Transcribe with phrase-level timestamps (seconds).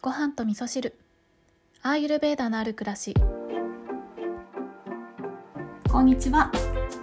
[0.00, 0.94] ご飯と味噌汁。
[1.82, 3.14] アーユルベーダのある暮らし。
[5.90, 6.52] こんにちは。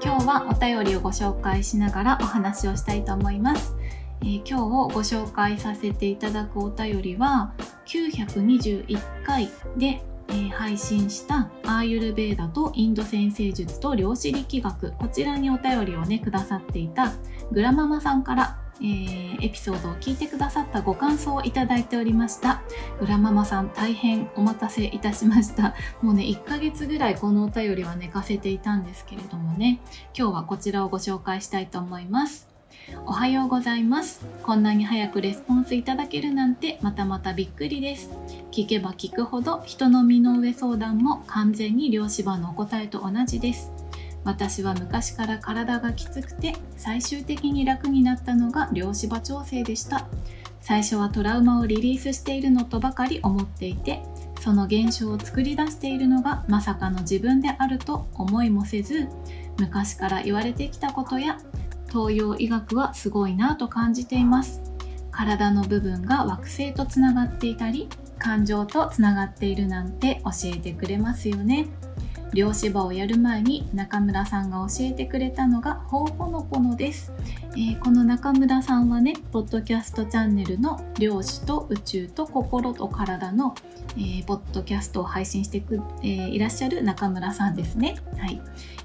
[0.01, 3.75] 今日はお便りをご紹介しながらお話をしたいと思います、
[4.21, 7.53] えー、今日をご紹介させていただくお便りは
[7.85, 14.91] 921回でえー、配信したアーユルベーダとインド先生術と量子力学。
[14.93, 17.13] こちらにお便りをねくださっていた
[17.51, 22.61] グラママさんからえー、エピソードを聞いてくださったご感想をいただいておりました。
[22.99, 25.75] 裏ママさん大変お待たせいたしました。
[26.01, 29.79] もうね1ヶ月ぐらいこのお便りは寝かせていたんですけれどもね。
[30.17, 32.55] 今日はこちらをご紹介したいと思います。
[33.05, 34.25] おはようございます。
[34.43, 38.11] こんなに早くレスポンスいただけるなんてまたまたびっくりです。
[38.51, 43.74] 聞けば聞くほど人の身の上相談も完全に量子場のお答えと同じです。
[44.25, 50.07] 私は昔から体がきつくて最終的に楽になったのが量子場調整でした。
[50.59, 54.01] 最初はトラウマをリリースしているのとばかり思っていて
[54.41, 59.07] その現象を作り出しているのがまさかの自分であると思いもせず
[59.59, 61.37] 昔から言われてきたことや
[61.87, 64.59] 東洋医学はすごいなと感じています。
[65.11, 71.67] 体の部分が惑星とつながっていたり感情とつながっているなんて教えてくれますよね。
[72.35, 77.13] 漁師場をやる前に中村さんが教えてくれたのがほうぽのぽのです、
[77.53, 83.55] えー、この中村さんはねポッドキャストチャンネルの漁師と宇宙と心と体の、
[83.95, 87.95] えー、ポッドキャストを配信してく、えー、いらっしゃる中村さんですね。
[88.17, 88.41] はい、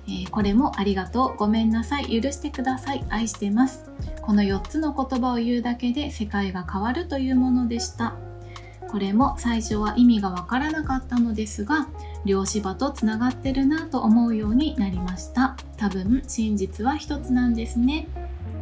[0.06, 1.36] えー、これもありがとう。
[1.36, 2.04] ごめんなさい。
[2.22, 3.04] 許してください。
[3.08, 3.90] 愛してます。
[4.22, 8.14] この4つの言葉を言うだけで世界が変わるというものでした。
[8.90, 11.88] これも最初は意味がわからなかったのですが
[12.24, 15.56] 両芝とつながってるなと思うようになりました。
[15.76, 18.08] 多分真実は一つなんですね。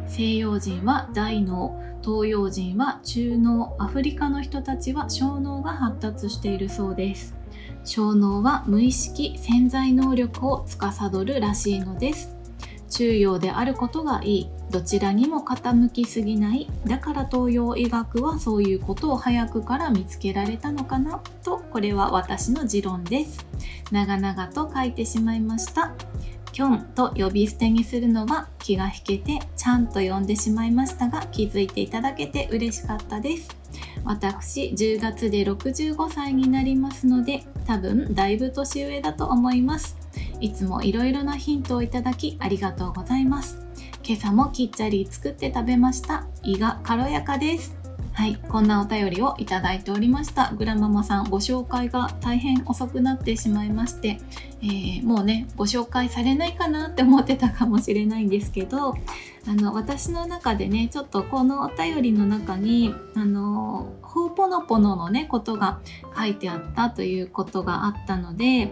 [0.07, 7.35] 西洋人は大脳東洋人は中脳アフリカの人たちは小脳が発達しているそうです。
[7.83, 12.38] 小脳は無意識潜在能力を司るらしいのです。
[12.89, 23.45] 中庸であることがいいどちらにも傾きすぎないだから東洋医学はそういうことを早くから見つけられたのかなとこれは私の持論です。
[23.91, 25.93] 長々と書いてしまいました。
[26.51, 33.49] キョンと呼び捨てにするのは気が引けてちゃんと呼んでしまいましたが気づいていただけて嬉しかったです。
[34.03, 39.95] 私10月で65歳になりますので多分だいぶ年上だと思います。
[40.41, 43.59] いつもいろいろなヒントをいただきありがとうございます。
[44.03, 46.25] 今朝もきっちゃり作って食べました。
[46.43, 47.79] 胃が軽やかです。
[48.13, 50.51] はい、こんなお便りをいただいておりました。
[50.53, 54.19] グラママさん、ご紹介が大変遅くなってしまいまして、
[54.61, 58.93] えー、もうね、ご紹介されないかなって思ってたかもしれないんですけど、
[59.47, 65.79] あの、私の中でね、ちょっとこのお便りの中に、あの、ほうぽのぽののね、ことが
[66.17, 68.69] 書いてあったということがあったので、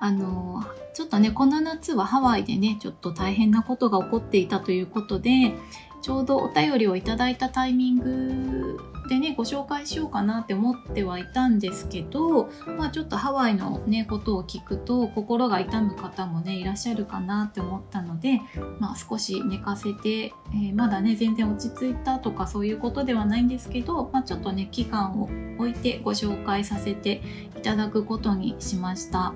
[0.00, 0.64] あの、
[0.96, 5.52] ちょっとね、この夏はハワイでね、ちょっと大変なことが起こっていたということで、
[6.00, 18.40] ちょうどお便りをいただいたタイミングでねご紹介しようかなって思ってはいたんですけど、まあ、ちょっとハワイのねことを聞くと心が痛む方もねいらっしゃるかなって思ったので、
[18.78, 25.28] まあ、少し寝かせて、えー、まだね全然落ち着いたとかそういうことではないんですけど、まあ、ちょっとね期間を
[25.58, 27.22] 置いてご紹介させて
[27.56, 29.32] いただくことにしました。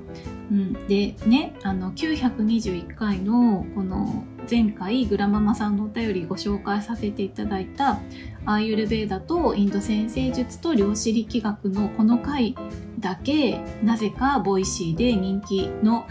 [0.50, 8.00] うん、でねあの921回のこの前回グラママさんのお便りご紹介させていただいた
[8.44, 12.56] アーユルベーダとインド占星術と量子力学のこの回
[12.98, 16.04] だけなぜか Voicy で人気の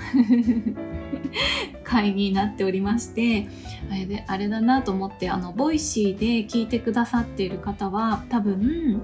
[1.83, 3.49] 回になっておりまして
[3.91, 9.01] あれであれだなと思ってあの Voicy で聞いてくださっている方は多分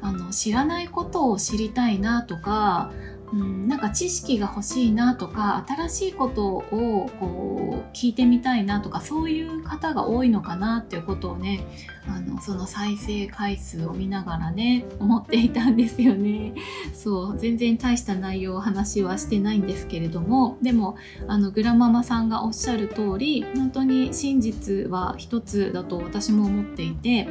[0.00, 2.90] あの知らないことを知りたいなとか
[3.32, 11.64] うん、なんか知識が欲しいなとか新しいことをこう聞いてみたいなとかそういう方が多いのかなっていうことをね
[12.06, 16.54] あのその再生回数を見ながらね思っていたんですよね。
[16.94, 27.28] そう全然大した内容を話はしてないんですけれどもでもあのグラママさんがおっしゃる通り本当に真実は一つだと私も思っていて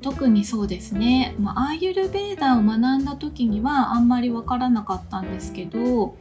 [0.00, 6.16] 特にそうですね、まあ、アーユルベーダーを学んだ時にはあんまり分からなかったんですけど、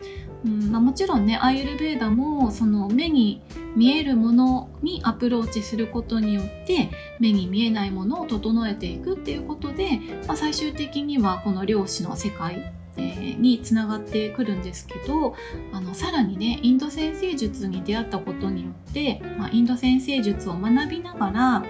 [0.45, 3.41] うんまあ、もちろんねアーユルベーダもその目に
[3.75, 6.89] 見えるものにアプローチすることによって
[7.19, 15.35] 目に見えないものを整えていくっていうことで、まあ、最終的にはこの量子の世界につながってくるんですけど
[15.71, 21.63] あのさらにねインド先生術に出会ったことによって、まあ、インド先生術を学びながら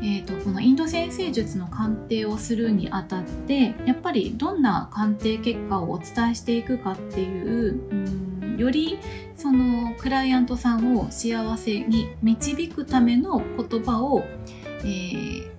[0.00, 8.98] えーと、このインド先生術の鑑定をするにあたってやっぱりどんな鑑定結果をお伝えしていくかっていううんより
[9.36, 14.24] そのクライアントさんを幸せに導くための言葉を、
[14.80, 15.50] えー、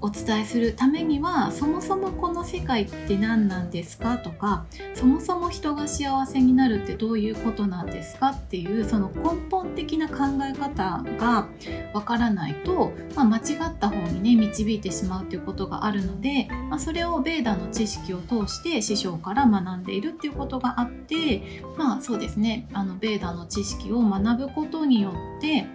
[0.00, 4.64] お伝えするためにはそもそもこの世界って何なんですかとか
[4.94, 11.48] そもそも人が幸せになるってどういうことなんですかっていうその根本的な考え方が
[11.92, 13.40] わからないと、まあ、間違
[13.70, 22.68] った方にね導いてしまうということがあるので、まあ、それをベーダの知識を通して師匠から学んでいるっていうことがあってまあそうですね。
[22.72, 25.66] あのベーダの知識を学ぶことによって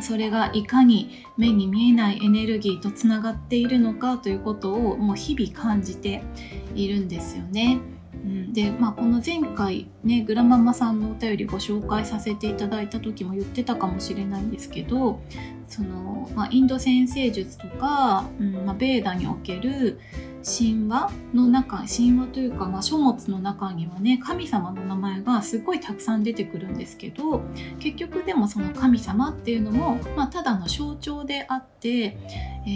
[0.00, 6.22] それがいかに目に見えないエネルギーとつながっているのかということをもう日々感じて
[6.74, 7.80] いるんですよね。
[8.14, 15.20] うん、で、まあ、この前回ねグラママさんのお便りご紹介させていただいた時も言ってたかもしれないんですけど
[15.68, 20.00] その、まあ、インド先生術とか、うんまあ、ベーダにおける
[20.44, 27.42] 神話の中神話というか、まあ、書物の中にはね神様の名前がすごいたくさん出てくるんですけど
[27.80, 32.18] 結局でもその神様っていうのも、まあ、ただの象徴であって、
[32.66, 32.70] え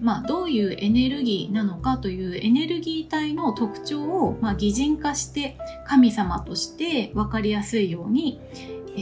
[0.00, 5.56] ー、まあ、どういうエネルギーなのかというエネルギー体の特徴を、まあ、擬人化して
[5.86, 8.40] 神様としてして分かりやすいように、
[8.96, 9.00] え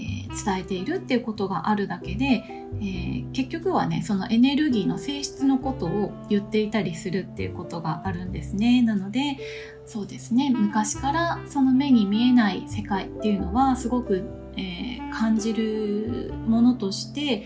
[0.00, 0.04] ー
[0.34, 8.82] 伝えているっていうことがあるだけで、えー、結局はねそのエネルギーの性質のことを言っていたりするっていうことがあるんですね。
[8.82, 9.38] なので
[9.86, 10.50] そうですね。
[10.50, 14.24] 昔からその目に見えない世界っていうのはすごく、
[14.56, 17.44] えー、感じるものとして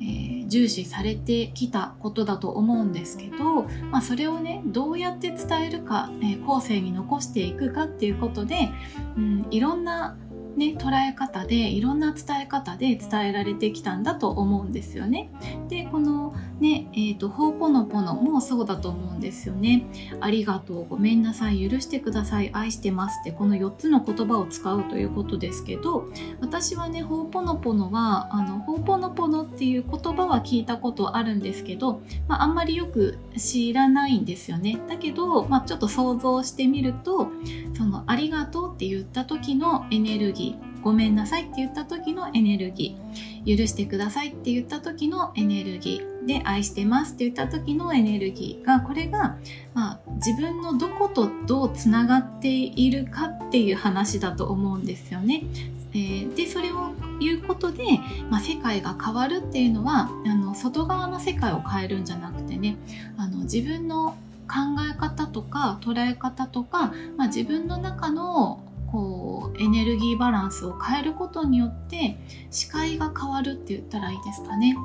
[0.00, 8.70] えー、重視されてきたことだと思うんですけど、まあ、それをねどうやって伝えるか、えー、後世に残していくかっていうことで、
[9.16, 10.16] うん、いろんな
[10.58, 15.30] ね、捉え方でいろんな伝え方で伝えられてきたんだと思うんですよね。
[15.68, 19.86] でこのねえーと、ほうぽのぽのもそうだと思うんですよね。
[20.20, 26.08] ありがとう、ごめんなさい、許してください、愛してますってこの4つの言葉を使うということですけど
[26.40, 34.80] 私はねほうぽのぽのはあのほうぽのぽのっていう言葉は聞いたことあるんですけど、まあ、あんまりよく知らないんですよね。
[34.88, 37.28] だけど、まあ、ちょっと想像してみると
[37.76, 40.47] そのありがとうって言った時のエネルギー
[40.82, 49.38] ごめんなさいって言った時のエネルギー許してくださいって言った時のエネルギーで愛してますって言った時のエネルギーがこれが、
[49.74, 55.44] まあ、自分のどことどうつながっているかっていう話だと思うんですよね。
[55.92, 57.84] えー、でそれを言うことで、
[58.30, 62.76] まあ、世界が変わるっていうのはあの外側の世界を変えるんじゃなくてね
[63.16, 64.16] あの自分の
[64.46, 64.54] 考
[64.90, 68.60] え方とか捉え方とか、まあ、自分の中の
[68.90, 72.18] こうエネルギーバランスを変えることによって
[72.50, 74.76] 視界が変わるって言ったらいいですかね。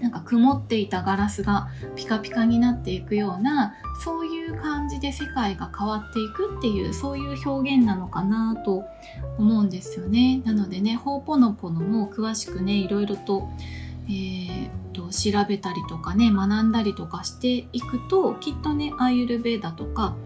[0.00, 8.84] なんか曇っていたガラスがピカピカになっていくようなそういう感じで世界が変わっていくっていうそういう表現なのかなと
[9.38, 10.42] 思うんですよね。
[10.44, 13.48] なのでねほうぽのぽのも詳しくねいろいろと,、
[14.08, 20.16] えー、と調べたりとかね学んだりとかしていくときっとねアーユルベーダとか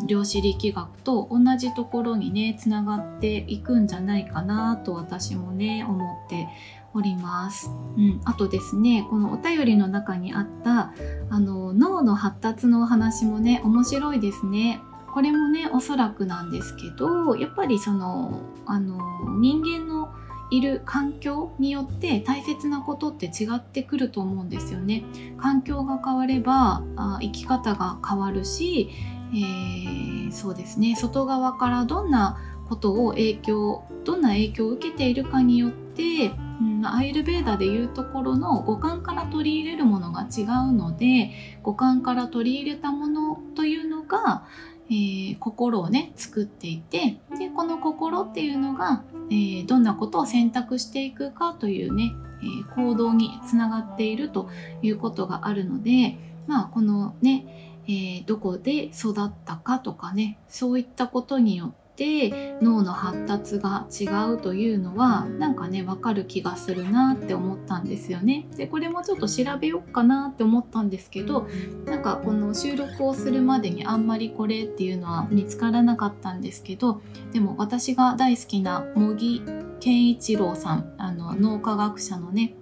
[0.00, 6.48] うん、量子力学と同じところにねつながっていくんじゃないかなと私もね思って
[6.94, 10.94] おります、うん、あとですねこのお便りの中にあった
[11.28, 14.80] あの脳の発達のお話もね面白いですね。
[15.12, 18.98] これもねおそらくなんですけどやっぱりそのあの
[19.38, 20.12] 人間の
[20.50, 25.04] いる環境によって大切なことって違ってくると思うんですよね。
[25.38, 28.90] 環境が変わればあ生き方が変わるし、
[29.34, 30.94] えー、そうですね。
[30.96, 32.38] 外側からどんな
[32.68, 41.30] ことを影響どんな影響を受けているかによって、うん、アイルベーダでいうところの五感から取り入れるものが違うので
[41.62, 44.44] 五感から取り入れたものというのが、
[44.88, 52.12] えー、心をね作っていてでこの心っていうのが、えー、どんなことを選択していくかというね、
[52.42, 54.48] えー、行動につながっていると
[54.82, 68.46] いうことがあるのでまあこのねえー、どこで育ったかとかねそういったことによって脳の発達が違うというのはなんかねわかる気がするなって思ったんですよね。
[68.56, 71.46] でこれもちょっと調べようかなって思ったんですけど
[71.84, 77.00] なんかこの収録をするまでにあんまりこれっていうのは見つからなかったんですけど
[77.32, 79.42] でも私が大好きな茂木
[79.78, 82.54] 健一郎さんあの脳科学者のね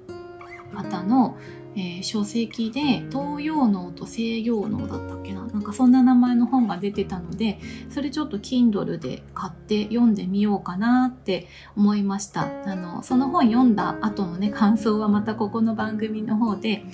[0.73, 1.37] 方の
[1.75, 5.47] えー、書籍で東洋能と西洋能だったっけな？
[5.47, 7.59] なんかそんな名前の本が出てたので
[7.91, 12.43] それちょっと Kindle で買って読んでみようかなって思いました。
[12.67, 16.85] あのその本読んだ後のね感想はまたここの番組の方で、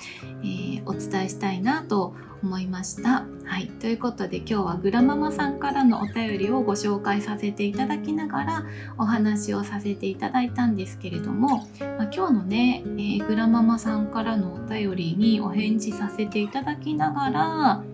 [0.43, 3.25] えー、お伝えしたいなと思いました。
[3.45, 8.67] はい、ということで今日はグラママさんからのお便りをご紹介させていただきながら
[8.99, 17.85] お話をさせていただいたんですけれども、まあ、今日のね、えー、グラママさんからのお便りにお返事させていただきながら、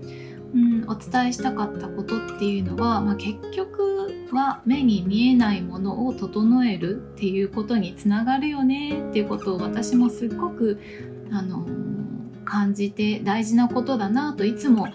[0.55, 10.81] うん、お伝えしたかったことっていうのは、まあ、結局は目に見えないものを整えるっていうことにつながるよねっていうことを私もすっごく
[11.31, 11.65] あの
[12.45, 14.87] 感じて大事なことだなといつも、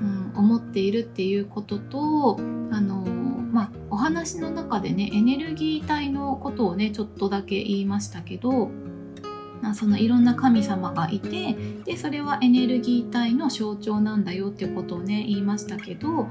[0.00, 2.38] うん、思っているっていうことと
[2.70, 8.70] あの、まあ、お話の中でねエネルギー体のことをねちょっとだけ言いましたけど
[9.74, 16.28] そのいろんな神様がいてでそれはエネルギー体の象徴なんだよっていうことをね言いましたけど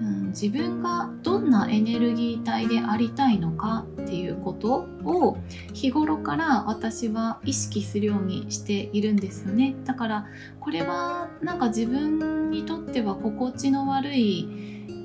[0.00, 5.38] うん、自分がどんなエネルギー体でありたいのかっていうことを
[5.72, 9.74] 日頃から私は意識するようにしているんですよね。
[9.84, 10.26] だから
[10.60, 14.48] これはなんか自分にとっては心地の悪い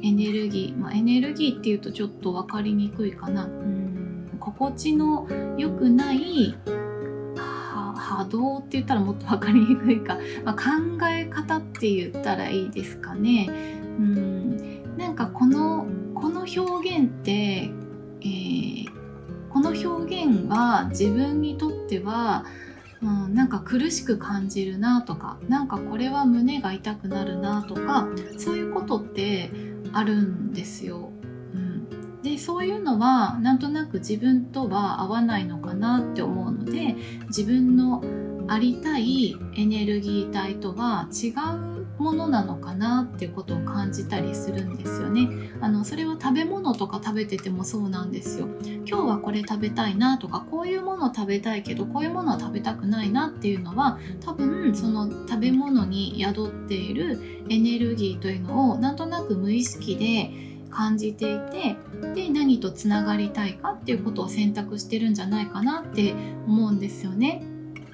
[0.03, 3.45] エネルギー、まあ、エネルギーっていうとちょっと分かりにくいかな。
[3.45, 3.91] うん
[4.39, 6.55] 心地の良くない
[8.11, 10.61] 波動って言ったらもっと分かりにくいか、まあ、考
[11.07, 13.47] え方って言ったらいいですかね。
[13.99, 14.30] うん
[15.27, 17.71] かこのこの表現って、
[18.21, 18.85] えー、
[19.49, 22.45] この表現は自分にとっては、
[23.01, 29.51] うん、なんか苦しく感じるなとかなんかこれは胸が痛くなるなとかそういうことって
[29.93, 31.11] あるんですよ。
[31.53, 36.95] うん、でそういうのはなんとなく自分とは合わないのかなって思うので
[37.27, 38.03] 自分の
[38.47, 41.29] ありたいエネルギー体とは違
[41.67, 41.70] う
[42.01, 45.29] ものなのかなっていうことを感じたりするんですよね
[45.61, 48.47] あのそれは食べ物とか食べててもそうなんですよ
[48.85, 60.31] 今日はこれ食べたいなとかこういうもの食べたいけどこういうものは食べたくないなっていうのは多分その食べ物に宿っているエネルギーというのをなんとなく無意識で
[60.71, 61.75] 感じていて
[62.15, 66.13] で何とつながりたいかっていうことを選択してるんじゃないかなって
[66.47, 67.43] 思うんですよね。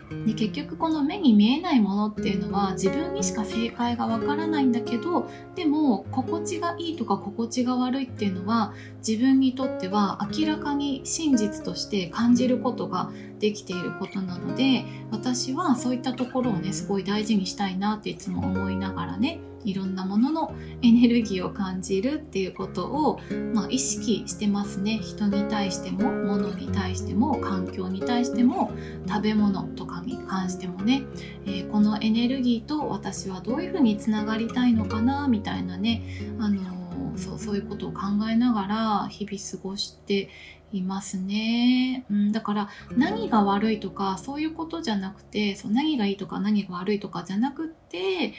[0.10, 8.74] で結局この目に見えないものっていうのは自分にしか正解がわからないんだけどでも心地がいいとか心地が悪いっていうのは
[9.06, 23.20] 自分にとっては明らかに真実として感じることができていることなので私はそういったところをねすごい大事にしたいなっていつも思いながらねいろんなもののエネルギーを感じるっていうことを、
[23.54, 25.00] まあ、意識してますね。
[25.00, 28.72] 人に対しても物に対しても環境に対しても
[29.08, 31.04] 食べ物とかに関してもね、
[31.46, 35.28] えー、このエネルギーと私はどういうふうにつながりたいのかな？
[35.28, 36.04] みたいなね、
[36.40, 40.30] あのー、そうそういうことを考えながら日々過ごして
[40.74, 48.34] いますね、うん、だから何が悪いとかそういうことじゃなくてそう何がいいとか何が悪いとかじゃなくって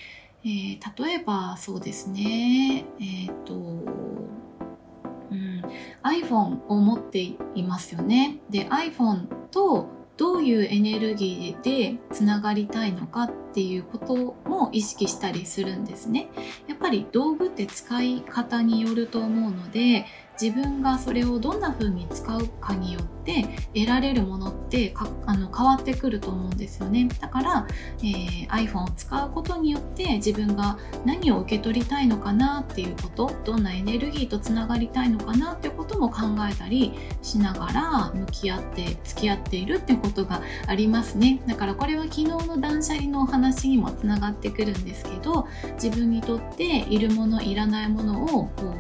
[0.45, 5.63] えー、例えばそうですね、えっ、ー、と、うん、
[6.03, 8.39] iPhone を持っていますよね。
[8.49, 16.29] で、iPhone とどういうエネルギーでつながりたいのかっていうことも意識したりするんですね。
[16.67, 20.07] やっぱり道具って使い方によると思うので
[20.41, 24.95] 自分がそれをどんな風に使うかによって得られるものって
[25.27, 27.09] あの変わってくると思うんですよね。
[27.21, 27.67] だから、
[27.99, 36.93] えー、iPhone を使うことによって自分が何を受け取りたいのかなっていうことどんなエネルギーとつながりたいのかなってことも考えたり
[37.23, 41.41] しながら向き合って付き合っているってことがありますね。
[41.47, 48.75] だからこれは昨日の断捨離のお話にもつながってくるんですけど自分にとっているものいらないものをこ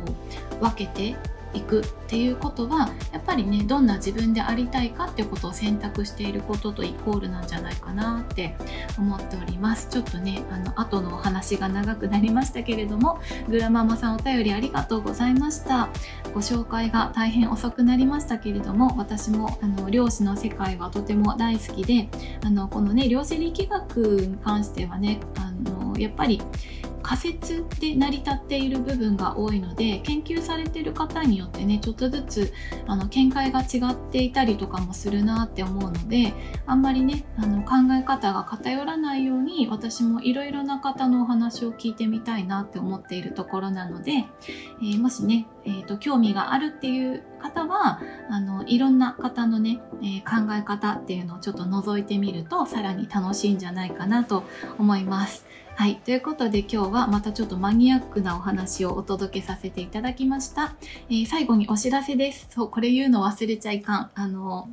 [0.52, 1.16] う分けて
[1.54, 8.54] いくっていうことはやっぱりねどんな自分でありたいかっていうことを選択していることとイコールなんじゃないかなって
[8.98, 9.88] 思っております。
[9.90, 15.88] ちょっとねあの後のお話が長くなりましたけれどもグラママさんお便りありがとうございました。
[16.34, 22.08] ご紹介が大変遅くなりましたけれども私もあの漁師の世界はとても大好きで
[22.44, 26.40] あのこのね量子力学に関してはねあのやっぱり
[27.08, 32.52] 仮説で成り立っている部分が多いので研究されてる方によってねちょっとずつ
[32.86, 36.34] あの見解が違っていたりとかもするなって思うので
[36.66, 44.26] あんまりねあの考え方が偏らないように私もいろいろな方のお話を聞いてみたいなって思っているところなので、
[44.82, 54.44] えー、もしね、えーと、興味があるっていう方はあのいろんな方のね、えー、考え方っていうのをちょっと覗いてみるとさらに楽しいんじゃないかなと
[54.78, 55.46] 思います。
[55.78, 55.94] はい。
[56.04, 60.74] ということで今日はまたちょっとマニアックなお話をお届けさせていただきました。
[61.08, 62.48] えー、最後にお知らせです。
[62.50, 64.10] そう、これ言うの忘れちゃいかん。
[64.16, 64.68] あの、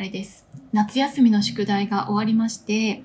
[0.00, 0.48] あれです。
[0.72, 3.02] 夏休みの宿題が終わりまして、え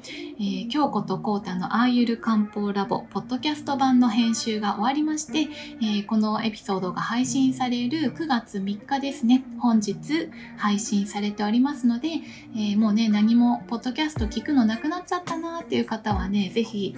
[0.66, 5.50] ー、京子とコータのアーユル漢方ラボポッドキャスト版の編集が終わりまして、
[5.82, 12.10] えー、このエピソードが配信される9月3日ですね、本日配信されておりますので、
[12.54, 16.96] えー、もうね、何もポッドキャスト聞くのなくなっちゃったなーっていう方はね、ぜひ、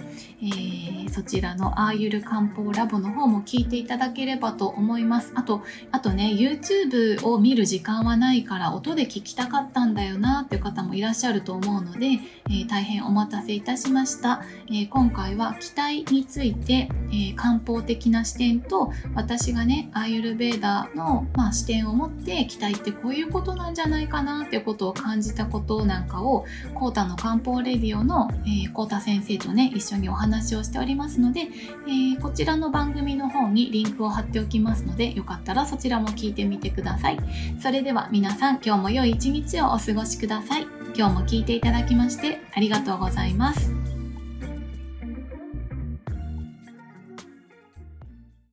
[0.49, 5.31] ー、そちらのアーユル漢方ラボの方も聞いていただければと思います。
[5.35, 31.41] あと、あとね、YouTube を見る時間はないから音で聞きたかったんだよなっていう方もいらっしゃると思うので、えー、大変お待たせいたしました、えー、今回は期待について、え、漢方的な視点と私がねアーユルベーダーの、まあ、視点を持って期待ってこういうことなんじゃないかなっていうことを感じたことなんかをコータの漢方レディオの、えー、コータ先生とね一緒にお話話をしておりますので、
[31.87, 37.17] えー、こちらの番組の方にリンクを貼っておきますのでよかったらそちらも聞いてみてください
[37.61, 43.84] それでは皆さん今日も良い一日をお過ごしください今日も聞いていただきましてありがとうございます。